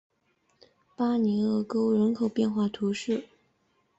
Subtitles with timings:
[0.95, 3.27] 巴尼厄沟人口变化图示